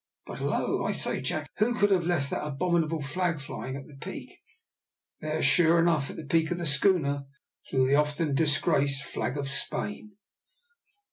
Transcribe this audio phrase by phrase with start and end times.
[0.25, 3.95] "But, hillo, I say, Jack, who could have left that abominable flag flying at the
[4.03, 4.41] peak?"
[5.19, 7.25] There, sure enough, at the peak of the schooner
[7.69, 10.17] flew out the often disgraced flag of Spain.